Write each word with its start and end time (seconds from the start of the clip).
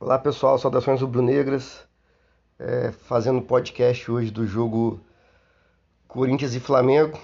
Olá 0.00 0.16
pessoal, 0.16 0.56
saudações 0.56 1.00
rubro-negras. 1.00 1.84
É, 2.56 2.92
fazendo 2.92 3.42
podcast 3.42 4.08
hoje 4.08 4.30
do 4.30 4.46
jogo 4.46 5.00
Corinthians 6.06 6.54
e 6.54 6.60
Flamengo. 6.60 7.18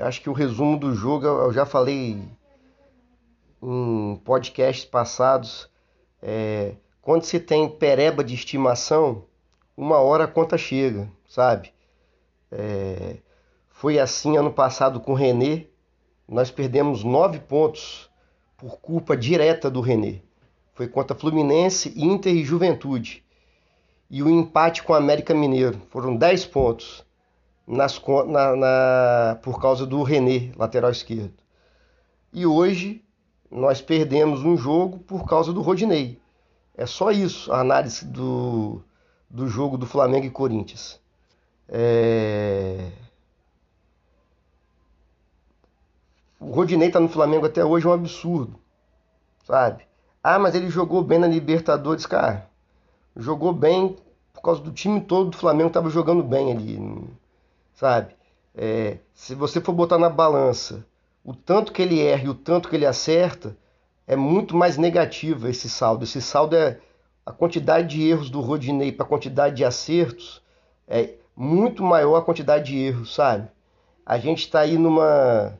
Acho 0.00 0.20
que 0.20 0.28
o 0.28 0.32
resumo 0.32 0.76
do 0.76 0.92
jogo 0.96 1.24
eu 1.24 1.52
já 1.52 1.64
falei 1.64 2.20
em 3.62 4.16
podcasts 4.24 4.84
passados. 4.84 5.70
É, 6.20 6.74
quando 7.00 7.22
se 7.22 7.38
tem 7.38 7.68
pereba 7.68 8.24
de 8.24 8.34
estimação, 8.34 9.24
uma 9.76 9.98
hora 9.98 10.24
a 10.24 10.28
conta 10.28 10.58
chega, 10.58 11.08
sabe? 11.28 11.72
É, 12.50 13.18
foi 13.68 13.96
assim 14.00 14.36
ano 14.36 14.52
passado 14.52 14.98
com 14.98 15.12
o 15.12 15.14
René. 15.14 15.66
Nós 16.26 16.50
perdemos 16.50 17.04
nove 17.04 17.38
pontos 17.38 18.10
por 18.56 18.80
culpa 18.80 19.16
direta 19.16 19.70
do 19.70 19.80
René. 19.80 20.20
Foi 20.74 20.88
contra 20.88 21.16
Fluminense, 21.16 21.92
Inter 21.96 22.34
e 22.34 22.44
Juventude. 22.44 23.24
E 24.10 24.22
o 24.22 24.30
empate 24.30 24.82
com 24.82 24.94
América 24.94 25.34
Mineiro. 25.34 25.80
Foram 25.90 26.16
dez 26.16 26.44
pontos 26.44 27.04
nas, 27.66 28.00
na, 28.26 28.56
na, 28.56 29.38
por 29.42 29.60
causa 29.60 29.86
do 29.86 30.02
René, 30.02 30.52
lateral 30.56 30.90
esquerdo. 30.90 31.34
E 32.32 32.46
hoje 32.46 33.02
nós 33.50 33.80
perdemos 33.82 34.42
um 34.44 34.56
jogo 34.56 34.98
por 35.00 35.26
causa 35.26 35.52
do 35.52 35.60
Rodinei. 35.60 36.18
É 36.74 36.86
só 36.86 37.10
isso 37.10 37.52
a 37.52 37.60
análise 37.60 38.04
do, 38.06 38.82
do 39.28 39.46
jogo 39.46 39.76
do 39.76 39.86
Flamengo 39.86 40.26
e 40.26 40.30
Corinthians. 40.30 40.98
É... 41.68 42.90
O 46.40 46.50
Rodinei 46.50 46.90
tá 46.90 46.98
no 46.98 47.08
Flamengo 47.08 47.46
até 47.46 47.64
hoje 47.64 47.86
é 47.86 47.90
um 47.90 47.92
absurdo, 47.92 48.58
sabe? 49.44 49.86
Ah, 50.22 50.38
mas 50.38 50.54
ele 50.54 50.68
jogou 50.70 51.02
bem 51.02 51.18
na 51.18 51.26
Libertadores, 51.26 52.06
cara. 52.06 52.48
Jogou 53.16 53.52
bem 53.52 53.96
por 54.32 54.42
causa 54.42 54.60
do 54.62 54.72
time 54.72 55.00
todo 55.00 55.30
do 55.30 55.36
Flamengo 55.36 55.70
tava 55.70 55.90
jogando 55.90 56.22
bem 56.22 56.50
ali, 56.52 56.78
sabe? 57.74 58.14
É, 58.54 58.98
se 59.14 59.34
você 59.34 59.60
for 59.60 59.72
botar 59.72 59.98
na 59.98 60.08
balança 60.08 60.84
o 61.24 61.34
tanto 61.34 61.72
que 61.72 61.82
ele 61.82 62.00
erra 62.00 62.24
e 62.24 62.28
o 62.28 62.34
tanto 62.34 62.68
que 62.68 62.76
ele 62.76 62.86
acerta, 62.86 63.56
é 64.06 64.16
muito 64.16 64.56
mais 64.56 64.76
negativo 64.76 65.48
esse 65.48 65.68
saldo. 65.70 66.04
Esse 66.04 66.20
saldo 66.20 66.56
é 66.56 66.78
a 67.24 67.32
quantidade 67.32 67.88
de 67.88 68.08
erros 68.08 68.30
do 68.30 68.40
Rodinei 68.40 68.90
para 68.92 69.06
a 69.06 69.08
quantidade 69.08 69.56
de 69.56 69.64
acertos 69.64 70.42
é 70.88 71.14
muito 71.36 71.82
maior 71.82 72.16
a 72.16 72.22
quantidade 72.22 72.66
de 72.66 72.78
erros, 72.78 73.14
sabe? 73.14 73.48
A 74.04 74.18
gente 74.18 74.40
está 74.40 74.60
aí 74.60 74.76
numa 74.76 75.58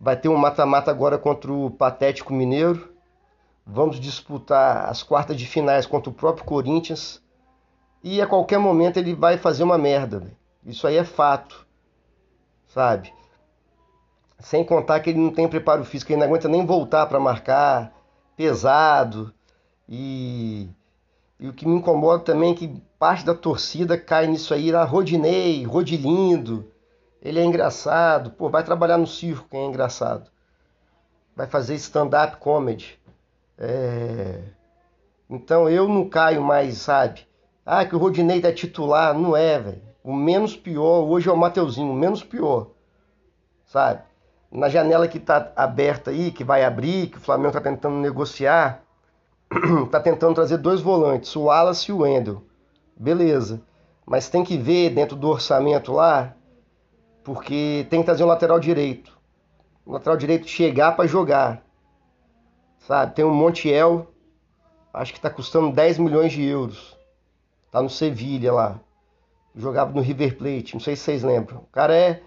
Vai 0.00 0.16
ter 0.16 0.28
um 0.28 0.36
mata-mata 0.36 0.90
agora 0.90 1.18
contra 1.18 1.52
o 1.52 1.70
Patético 1.70 2.32
Mineiro. 2.32 2.88
Vamos 3.70 4.00
disputar 4.00 4.88
as 4.88 5.02
quartas 5.02 5.36
de 5.36 5.46
finais 5.46 5.84
contra 5.84 6.08
o 6.08 6.14
próprio 6.14 6.44
Corinthians. 6.44 7.22
E 8.02 8.22
a 8.22 8.26
qualquer 8.26 8.58
momento 8.58 8.96
ele 8.96 9.14
vai 9.14 9.36
fazer 9.36 9.62
uma 9.62 9.76
merda. 9.76 10.32
Isso 10.64 10.86
aí 10.86 10.96
é 10.96 11.04
fato. 11.04 11.66
Sabe? 12.66 13.12
Sem 14.38 14.64
contar 14.64 15.00
que 15.00 15.10
ele 15.10 15.18
não 15.18 15.30
tem 15.30 15.46
preparo 15.46 15.84
físico, 15.84 16.12
ele 16.12 16.20
não 16.20 16.26
aguenta 16.26 16.48
nem 16.48 16.64
voltar 16.64 17.06
para 17.06 17.20
marcar. 17.20 17.92
Pesado. 18.36 19.34
E... 19.88 20.68
e 21.38 21.48
o 21.48 21.52
que 21.52 21.66
me 21.68 21.74
incomoda 21.74 22.24
também 22.24 22.52
é 22.52 22.56
que 22.56 22.82
parte 22.98 23.24
da 23.24 23.34
torcida 23.34 23.98
cai 23.98 24.26
nisso 24.26 24.54
aí, 24.54 24.72
lá, 24.72 24.84
Rodinei, 24.84 25.64
Rodilindo 25.64 26.66
ele 27.20 27.40
é 27.40 27.44
engraçado. 27.44 28.30
Pô, 28.30 28.48
vai 28.48 28.64
trabalhar 28.64 28.98
no 28.98 29.06
circo, 29.06 29.48
quem 29.50 29.60
é 29.60 29.66
engraçado. 29.66 30.30
Vai 31.34 31.46
fazer 31.46 31.74
stand-up 31.74 32.36
comedy. 32.38 32.97
É... 33.58 34.40
Então 35.28 35.68
eu 35.68 35.88
não 35.88 36.08
caio 36.08 36.42
mais, 36.42 36.78
sabe? 36.78 37.26
Ah, 37.66 37.84
que 37.84 37.94
o 37.94 37.98
Rodinei 37.98 38.40
tá 38.40 38.52
titular. 38.52 39.12
Não 39.12 39.36
é, 39.36 39.58
velho. 39.58 39.82
O 40.02 40.14
menos 40.14 40.56
pior 40.56 41.02
hoje 41.02 41.28
é 41.28 41.32
o 41.32 41.36
Mateuzinho, 41.36 41.92
o 41.92 41.94
menos 41.94 42.22
pior. 42.22 42.68
Sabe? 43.66 44.02
Na 44.50 44.68
janela 44.68 45.06
que 45.06 45.20
tá 45.20 45.52
aberta 45.54 46.10
aí, 46.10 46.30
que 46.30 46.42
vai 46.42 46.64
abrir, 46.64 47.08
que 47.08 47.18
o 47.18 47.20
Flamengo 47.20 47.52
tá 47.52 47.60
tentando 47.60 47.96
negociar, 47.96 48.82
tá 49.90 50.00
tentando 50.00 50.34
trazer 50.34 50.56
dois 50.56 50.80
volantes, 50.80 51.34
o 51.36 51.42
Wallace 51.42 51.90
e 51.90 51.92
o 51.92 51.98
Wendel. 51.98 52.42
Beleza. 52.96 53.60
Mas 54.06 54.30
tem 54.30 54.42
que 54.42 54.56
ver 54.56 54.90
dentro 54.90 55.14
do 55.14 55.28
orçamento 55.28 55.92
lá 55.92 56.34
porque 57.28 57.86
tem 57.90 58.00
que 58.00 58.06
trazer 58.06 58.24
um 58.24 58.28
lateral 58.28 58.58
direito. 58.58 59.12
O 59.84 59.92
lateral 59.92 60.16
direito 60.16 60.48
chegar 60.48 60.96
para 60.96 61.06
jogar. 61.06 61.62
Sabe? 62.80 63.14
Tem 63.14 63.24
o 63.24 63.30
Montiel, 63.30 64.06
acho 64.92 65.12
que 65.12 65.18
está 65.18 65.30
custando 65.30 65.72
10 65.72 65.98
milhões 65.98 66.32
de 66.32 66.44
euros. 66.44 66.96
Tá 67.70 67.82
no 67.82 67.90
Sevilha 67.90 68.52
lá. 68.52 68.80
Jogava 69.54 69.92
no 69.92 70.00
River 70.00 70.36
Plate, 70.38 70.74
não 70.74 70.80
sei 70.80 70.96
se 70.96 71.02
vocês 71.02 71.22
lembram. 71.22 71.58
O 71.58 71.72
cara 71.72 71.94
é 71.94 72.22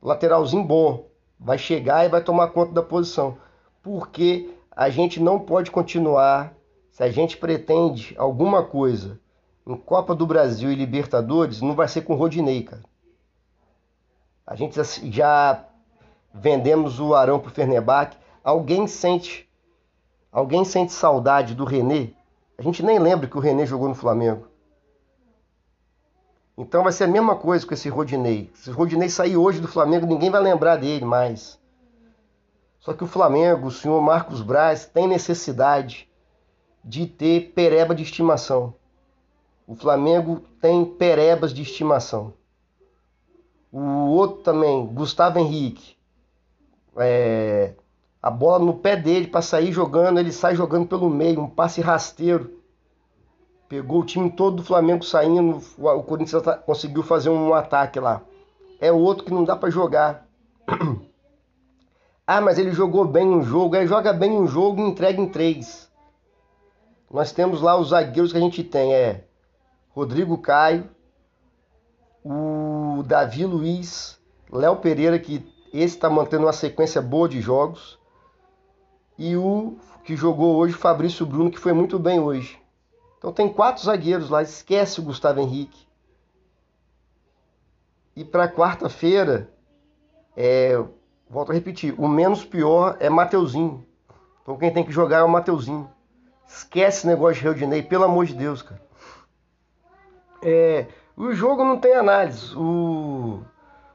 lateralzinho 0.00 0.64
bom. 0.64 1.08
Vai 1.38 1.58
chegar 1.58 2.04
e 2.04 2.08
vai 2.08 2.22
tomar 2.22 2.48
conta 2.48 2.72
da 2.72 2.82
posição. 2.82 3.36
Porque 3.82 4.50
a 4.70 4.88
gente 4.88 5.20
não 5.20 5.38
pode 5.38 5.70
continuar, 5.70 6.54
se 6.90 7.02
a 7.02 7.10
gente 7.10 7.36
pretende 7.36 8.14
alguma 8.16 8.62
coisa 8.62 9.20
em 9.66 9.76
Copa 9.76 10.14
do 10.14 10.26
Brasil 10.26 10.70
e 10.70 10.76
Libertadores, 10.76 11.60
não 11.60 11.74
vai 11.74 11.88
ser 11.88 12.02
com 12.02 12.14
o 12.14 12.16
Rodinei, 12.16 12.62
cara. 12.62 12.82
A 14.46 14.54
gente 14.54 14.80
já 15.10 15.64
vendemos 16.32 17.00
o 17.00 17.14
Arão 17.14 17.40
para 17.40 17.48
o 17.48 17.52
Fernebach. 17.52 18.16
Alguém 18.44 18.86
sente, 18.86 19.45
alguém 20.36 20.66
sente 20.66 20.92
saudade 20.92 21.54
do 21.54 21.64
René? 21.64 22.10
A 22.58 22.62
gente 22.62 22.82
nem 22.82 22.98
lembra 22.98 23.26
que 23.26 23.38
o 23.38 23.40
René 23.40 23.64
jogou 23.64 23.88
no 23.88 23.94
Flamengo. 23.94 24.46
Então 26.58 26.82
vai 26.82 26.92
ser 26.92 27.04
a 27.04 27.08
mesma 27.08 27.34
coisa 27.36 27.66
com 27.66 27.72
esse 27.72 27.88
Rodinei. 27.88 28.50
Se 28.54 28.68
o 28.68 28.74
Rodinei 28.74 29.08
sair 29.08 29.38
hoje 29.38 29.60
do 29.60 29.68
Flamengo, 29.68 30.04
ninguém 30.04 30.28
vai 30.28 30.42
lembrar 30.42 30.76
dele 30.76 31.06
mais. 31.06 31.58
Só 32.80 32.92
que 32.92 33.02
o 33.02 33.06
Flamengo, 33.06 33.68
o 33.68 33.70
senhor 33.70 33.98
Marcos 34.02 34.42
Braz, 34.42 34.84
tem 34.84 35.08
necessidade 35.08 36.06
de 36.84 37.06
ter 37.06 37.52
pereba 37.54 37.94
de 37.94 38.02
estimação. 38.02 38.74
O 39.66 39.74
Flamengo 39.74 40.42
tem 40.60 40.84
perebas 40.84 41.50
de 41.50 41.62
estimação. 41.62 42.34
O 43.72 43.80
outro 44.10 44.42
também, 44.42 44.86
Gustavo 44.86 45.38
Henrique. 45.38 45.96
É, 46.98 47.72
a 48.26 48.30
bola 48.30 48.58
no 48.58 48.74
pé 48.74 48.96
dele 48.96 49.28
para 49.28 49.40
sair 49.40 49.70
jogando, 49.70 50.18
ele 50.18 50.32
sai 50.32 50.56
jogando 50.56 50.88
pelo 50.88 51.08
meio, 51.08 51.40
um 51.40 51.48
passe 51.48 51.80
rasteiro. 51.80 52.58
Pegou 53.68 54.00
o 54.00 54.04
time 54.04 54.28
todo 54.28 54.56
do 54.56 54.64
Flamengo 54.64 55.04
saindo, 55.04 55.62
o 55.78 56.02
Corinthians 56.02 56.42
conseguiu 56.66 57.04
fazer 57.04 57.30
um 57.30 57.54
ataque 57.54 58.00
lá. 58.00 58.20
É 58.80 58.90
outro 58.90 59.24
que 59.24 59.32
não 59.32 59.44
dá 59.44 59.54
para 59.54 59.70
jogar. 59.70 60.26
ah, 62.26 62.40
mas 62.40 62.58
ele 62.58 62.72
jogou 62.72 63.04
bem 63.04 63.28
um 63.28 63.44
jogo. 63.44 63.76
Ele 63.76 63.86
joga 63.86 64.12
bem 64.12 64.32
um 64.32 64.48
jogo 64.48 64.80
e 64.80 64.90
entrega 64.90 65.20
em 65.20 65.28
três. 65.28 65.88
Nós 67.08 67.30
temos 67.30 67.62
lá 67.62 67.78
os 67.78 67.90
zagueiros 67.90 68.32
que 68.32 68.38
a 68.38 68.40
gente 68.40 68.64
tem, 68.64 68.92
é 68.92 69.22
Rodrigo 69.90 70.36
Caio, 70.38 70.90
o 72.24 73.04
Davi 73.04 73.46
Luiz, 73.46 74.18
Léo 74.50 74.74
Pereira, 74.78 75.16
que 75.16 75.46
esse 75.72 75.94
está 75.94 76.10
mantendo 76.10 76.46
uma 76.46 76.52
sequência 76.52 77.00
boa 77.00 77.28
de 77.28 77.40
jogos, 77.40 78.04
e 79.18 79.36
o 79.36 79.76
que 80.04 80.16
jogou 80.16 80.56
hoje, 80.56 80.74
Fabrício 80.74 81.26
Bruno, 81.26 81.50
que 81.50 81.58
foi 81.58 81.72
muito 81.72 81.98
bem 81.98 82.20
hoje. 82.20 82.58
Então 83.18 83.32
tem 83.32 83.52
quatro 83.52 83.82
zagueiros 83.82 84.30
lá, 84.30 84.42
esquece 84.42 85.00
o 85.00 85.02
Gustavo 85.02 85.40
Henrique. 85.40 85.86
E 88.14 88.24
para 88.24 88.48
quarta-feira, 88.48 89.50
é, 90.36 90.82
volto 91.28 91.50
a 91.50 91.54
repetir, 91.54 91.94
o 91.98 92.06
menos 92.06 92.44
pior 92.44 92.96
é 93.00 93.10
Mateuzinho. 93.10 93.84
Então 94.42 94.56
quem 94.56 94.72
tem 94.72 94.84
que 94.84 94.92
jogar 94.92 95.18
é 95.18 95.22
o 95.22 95.28
Mateuzinho. 95.28 95.90
Esquece 96.46 96.98
esse 96.98 97.06
negócio 97.06 97.34
de 97.34 97.42
Reudinei, 97.42 97.82
pelo 97.82 98.04
amor 98.04 98.26
de 98.26 98.34
Deus, 98.34 98.62
cara. 98.62 98.80
É, 100.42 100.86
o 101.16 101.32
jogo 101.32 101.64
não 101.64 101.78
tem 101.78 101.94
análise. 101.94 102.54
O, 102.54 103.42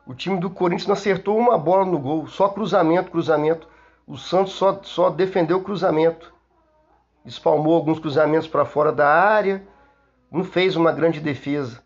o 0.06 0.13
time 0.13 0.39
do 0.39 0.50
Corinthians 0.50 0.88
não 0.88 0.94
acertou 0.94 1.38
uma 1.38 1.57
bola 1.57 1.85
no 1.85 1.97
gol, 1.97 2.27
só 2.27 2.50
cruzamento, 2.50 3.12
cruzamento. 3.12 3.70
O 4.11 4.17
Santos 4.17 4.55
só, 4.55 4.83
só 4.83 5.09
defendeu 5.09 5.59
o 5.59 5.63
cruzamento. 5.63 6.33
Espalmou 7.23 7.73
alguns 7.73 7.97
cruzamentos 7.97 8.45
para 8.45 8.65
fora 8.65 8.91
da 8.91 9.07
área, 9.07 9.65
não 10.29 10.43
fez 10.43 10.75
uma 10.75 10.91
grande 10.91 11.21
defesa. 11.21 11.81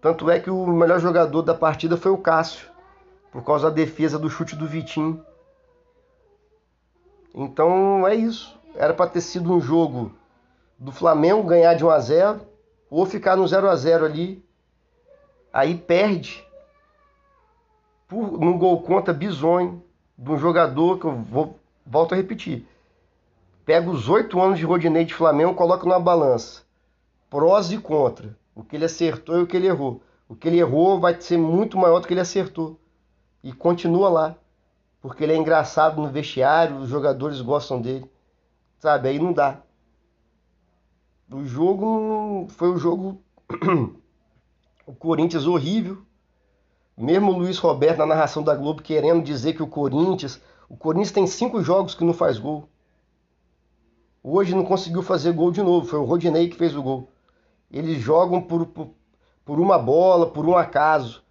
Tanto 0.00 0.30
é 0.30 0.38
que 0.38 0.48
o 0.48 0.64
melhor 0.68 1.00
jogador 1.00 1.42
da 1.42 1.52
partida 1.52 1.96
foi 1.96 2.12
o 2.12 2.18
Cássio, 2.18 2.70
por 3.32 3.44
causa 3.44 3.68
da 3.68 3.74
defesa 3.74 4.16
do 4.16 4.30
chute 4.30 4.54
do 4.54 4.68
Vitinho. 4.68 5.26
Então 7.34 8.06
é 8.06 8.14
isso. 8.14 8.56
Era 8.76 8.94
para 8.94 9.10
ter 9.10 9.20
sido 9.20 9.52
um 9.52 9.60
jogo 9.60 10.14
do 10.78 10.92
Flamengo 10.92 11.42
ganhar 11.42 11.74
de 11.74 11.84
1 11.84 11.90
a 11.90 11.98
0 11.98 12.40
ou 12.88 13.04
ficar 13.04 13.34
no 13.34 13.48
0 13.48 13.68
a 13.68 13.74
0 13.74 14.04
ali 14.04 14.48
aí 15.52 15.76
perde 15.76 16.46
por, 18.06 18.38
num 18.38 18.56
gol 18.56 18.82
contra 18.82 19.12
bizonho 19.12 19.82
um 20.28 20.38
jogador 20.38 20.98
que 20.98 21.06
eu 21.06 21.16
vou, 21.16 21.58
volto 21.86 22.12
a 22.12 22.16
repetir. 22.16 22.66
pega 23.64 23.88
os 23.88 24.08
oito 24.08 24.40
anos 24.40 24.58
de 24.58 24.64
Rodinei 24.64 25.04
de 25.04 25.14
Flamengo, 25.14 25.54
coloca 25.54 25.84
numa 25.84 26.00
balança. 26.00 26.62
Prós 27.30 27.70
e 27.70 27.78
contra. 27.78 28.36
O 28.54 28.62
que 28.62 28.76
ele 28.76 28.84
acertou 28.84 29.38
e 29.38 29.42
o 29.42 29.46
que 29.46 29.56
ele 29.56 29.68
errou. 29.68 30.02
O 30.28 30.34
que 30.34 30.48
ele 30.48 30.58
errou 30.58 31.00
vai 31.00 31.18
ser 31.20 31.38
muito 31.38 31.78
maior 31.78 32.00
do 32.00 32.06
que 32.06 32.12
ele 32.12 32.20
acertou. 32.20 32.78
E 33.42 33.52
continua 33.52 34.08
lá. 34.08 34.36
Porque 35.00 35.24
ele 35.24 35.32
é 35.32 35.36
engraçado 35.36 36.00
no 36.00 36.08
vestiário, 36.08 36.76
os 36.76 36.88
jogadores 36.88 37.40
gostam 37.40 37.80
dele. 37.80 38.10
Sabe? 38.78 39.08
Aí 39.08 39.18
não 39.18 39.32
dá. 39.32 39.62
O 41.32 41.44
jogo 41.44 42.46
foi 42.50 42.68
o 42.70 42.76
jogo. 42.76 43.22
o 44.86 44.92
Corinthians 44.94 45.46
horrível. 45.46 46.02
Mesmo 47.00 47.32
o 47.32 47.38
Luiz 47.38 47.56
Roberto 47.56 47.96
na 47.96 48.04
narração 48.04 48.42
da 48.42 48.54
Globo 48.54 48.82
querendo 48.82 49.24
dizer 49.24 49.54
que 49.54 49.62
o 49.62 49.66
Corinthians. 49.66 50.38
O 50.68 50.76
Corinthians 50.76 51.10
tem 51.10 51.26
cinco 51.26 51.62
jogos 51.62 51.94
que 51.94 52.04
não 52.04 52.12
faz 52.12 52.38
gol. 52.38 52.68
Hoje 54.22 54.54
não 54.54 54.66
conseguiu 54.66 55.02
fazer 55.02 55.32
gol 55.32 55.50
de 55.50 55.62
novo. 55.62 55.86
Foi 55.86 55.98
o 55.98 56.04
Rodinei 56.04 56.50
que 56.50 56.58
fez 56.58 56.76
o 56.76 56.82
gol. 56.82 57.08
Eles 57.70 58.02
jogam 58.02 58.42
por, 58.42 58.66
por, 58.66 58.90
por 59.46 59.58
uma 59.58 59.78
bola, 59.78 60.26
por 60.26 60.44
um 60.44 60.54
acaso. 60.54 61.24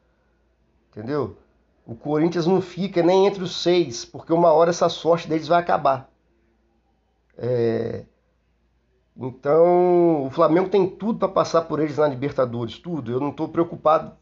Entendeu? 0.90 1.38
O 1.86 1.94
Corinthians 1.94 2.48
não 2.48 2.62
fica 2.62 3.04
nem 3.04 3.28
entre 3.28 3.44
os 3.44 3.62
seis, 3.62 4.04
porque 4.04 4.34
uma 4.34 4.52
hora 4.52 4.72
essa 4.72 4.90
sorte 4.90 5.30
deles 5.30 5.48
vai 5.48 5.60
acabar. 5.60 6.10
É... 7.38 8.06
Então, 9.16 10.26
o 10.26 10.32
Flamengo 10.32 10.68
tem 10.70 10.90
tudo 10.90 11.20
para 11.20 11.28
passar 11.28 11.62
por 11.62 11.80
eles 11.80 11.98
na 11.98 12.08
Libertadores, 12.08 12.80
tudo. 12.80 13.12
Eu 13.12 13.20
não 13.20 13.30
estou 13.30 13.48
preocupado 13.50 14.18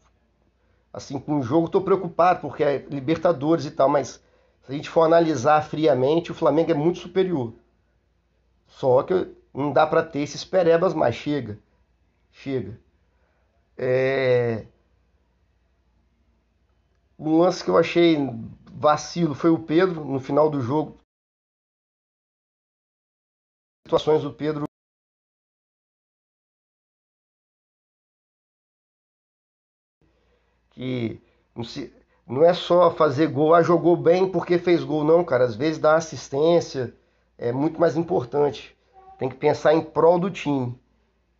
assim 0.98 1.18
com 1.18 1.38
o 1.38 1.42
jogo, 1.42 1.66
estou 1.66 1.82
preocupado 1.82 2.40
porque 2.40 2.62
é 2.62 2.78
Libertadores 2.90 3.64
e 3.64 3.70
tal, 3.70 3.88
mas 3.88 4.22
se 4.62 4.72
a 4.72 4.74
gente 4.74 4.90
for 4.90 5.02
analisar 5.02 5.62
friamente, 5.62 6.30
o 6.30 6.34
Flamengo 6.34 6.70
é 6.70 6.74
muito 6.74 6.98
superior. 6.98 7.54
Só 8.66 9.02
que 9.02 9.34
não 9.54 9.72
dá 9.72 9.86
para 9.86 10.04
ter 10.04 10.20
esses 10.20 10.44
perebas 10.44 10.92
mais. 10.94 11.14
Chega. 11.14 11.58
Chega. 12.30 12.78
É... 13.76 14.66
Um 17.18 17.38
lance 17.38 17.64
que 17.64 17.70
eu 17.70 17.78
achei 17.78 18.18
vacilo 18.72 19.34
foi 19.34 19.50
o 19.50 19.58
Pedro 19.58 20.04
no 20.04 20.20
final 20.20 20.50
do 20.50 20.60
jogo. 20.60 20.98
Situações 23.86 24.22
do 24.22 24.32
Pedro 24.32 24.67
que 30.78 31.20
não, 31.56 31.64
se, 31.64 31.92
não 32.24 32.44
é 32.44 32.54
só 32.54 32.92
fazer 32.92 33.26
gol, 33.26 33.52
ah, 33.52 33.62
jogou 33.62 33.96
bem 33.96 34.28
porque 34.30 34.58
fez 34.58 34.84
gol, 34.84 35.02
não, 35.02 35.24
cara. 35.24 35.42
Às 35.42 35.56
vezes 35.56 35.78
dar 35.78 35.96
assistência 35.96 36.94
é 37.36 37.50
muito 37.50 37.80
mais 37.80 37.96
importante. 37.96 38.76
Tem 39.18 39.28
que 39.28 39.34
pensar 39.34 39.74
em 39.74 39.80
prol 39.80 40.20
do 40.20 40.30
time. 40.30 40.78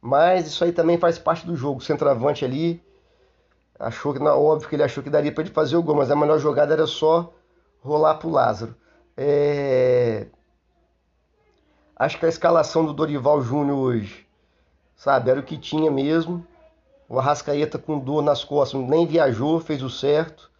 Mas 0.01 0.49
isso 0.49 0.65
aí 0.65 0.73
também 0.73 0.99
faz 0.99 1.21
parte 1.21 1.47
do 1.47 1.55
jogo. 1.55 1.79
O 1.79 1.83
centroavante 1.83 2.45
ali 2.45 2.83
achou 3.79 4.13
que, 4.13 4.21
óbvio 4.21 4.69
que 4.69 4.75
ele 4.75 4.83
achou 4.83 5.05
que 5.05 5.11
daria 5.11 5.31
para 5.31 5.45
ele 5.45 5.53
fazer 5.53 5.77
o 5.77 5.83
gol, 5.85 5.95
mas 5.95 6.11
a 6.11 6.17
melhor 6.17 6.41
jogada 6.41 6.75
era 6.75 6.87
só 6.87 7.33
rolar 7.81 8.17
pro 8.17 8.29
Lázaro. 8.29 8.75
É... 9.17 10.27
Acho 11.95 12.19
que 12.19 12.27
a 12.27 12.29
escalação 12.29 12.85
do 12.85 12.93
Dorival 12.93 13.41
Júnior 13.41 13.79
hoje, 13.79 14.27
sabe, 14.97 15.31
era 15.31 15.39
o 15.39 15.45
que 15.45 15.57
tinha 15.57 15.93
mesmo. 15.93 16.45
O 17.09 17.19
Arrascaeta 17.19 17.79
com 17.79 17.99
dor 17.99 18.23
nas 18.23 18.45
costas 18.45 18.81
nem 18.83 19.07
viajou, 19.07 19.59
fez 19.61 19.83
o 19.83 19.89
certo. 19.89 20.51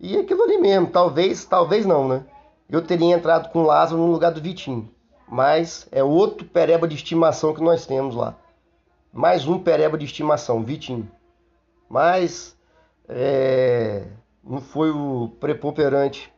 E 0.00 0.16
aquilo 0.16 0.42
ali 0.42 0.58
mesmo, 0.58 0.88
talvez, 0.88 1.44
talvez 1.44 1.86
não, 1.86 2.08
né? 2.08 2.26
Eu 2.68 2.82
teria 2.82 3.14
entrado 3.14 3.50
com 3.50 3.60
o 3.60 3.66
Lázaro 3.66 4.00
no 4.00 4.10
lugar 4.10 4.32
do 4.32 4.40
Vitinho. 4.40 4.90
Mas 5.28 5.86
é 5.92 6.02
outro 6.02 6.46
pereba 6.46 6.88
de 6.88 6.96
estimação 6.96 7.54
que 7.54 7.62
nós 7.62 7.86
temos 7.86 8.14
lá. 8.14 8.34
Mais 9.12 9.46
um 9.46 9.58
pereba 9.58 9.96
de 9.96 10.04
estimação, 10.04 10.64
Vitinho. 10.64 11.08
Mas 11.88 12.56
é, 13.08 14.08
não 14.42 14.60
foi 14.60 14.90
o 14.90 15.28
preponderante 15.38 16.32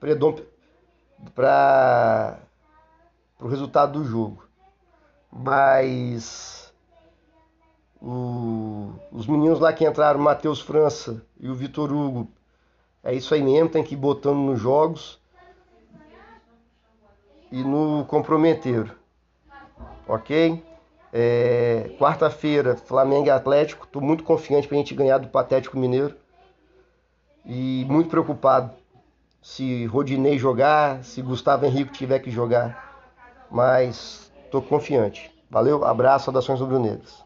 para 1.34 2.38
o 3.40 3.48
resultado 3.48 3.98
do 3.98 4.04
jogo. 4.04 4.46
Mas 5.32 6.72
o, 8.02 8.92
os 9.14 9.28
meninos 9.28 9.60
lá 9.60 9.72
que 9.72 9.86
entraram, 9.86 10.18
Matheus 10.18 10.60
França 10.60 11.24
e 11.38 11.48
o 11.48 11.54
Vitor 11.54 11.92
Hugo, 11.92 12.28
é 13.00 13.14
isso 13.14 13.32
aí 13.32 13.40
mesmo, 13.40 13.68
tem 13.68 13.84
que 13.84 13.94
ir 13.94 13.96
botando 13.96 14.38
nos 14.38 14.58
jogos 14.58 15.20
e 17.52 17.62
no 17.62 18.04
comprometeiro. 18.06 18.90
Ok? 20.08 20.60
É, 21.12 21.94
Quarta-feira, 21.96 22.76
Flamengo 22.76 23.28
e 23.28 23.30
Atlético. 23.30 23.84
Estou 23.84 24.02
muito 24.02 24.24
confiante 24.24 24.66
para 24.66 24.76
a 24.76 24.80
gente 24.80 24.94
ganhar 24.96 25.18
do 25.18 25.28
Patético 25.28 25.78
Mineiro. 25.78 26.16
E 27.46 27.86
muito 27.88 28.10
preocupado 28.10 28.74
se 29.40 29.86
Rodinei 29.86 30.36
jogar, 30.38 31.04
se 31.04 31.22
Gustavo 31.22 31.66
Henrique 31.66 31.92
tiver 31.92 32.18
que 32.18 32.32
jogar. 32.32 33.06
Mas 33.48 34.32
estou 34.44 34.60
confiante. 34.60 35.30
Valeu, 35.48 35.84
abraço, 35.84 36.24
saudações 36.24 36.58
rubro-negras. 36.58 37.23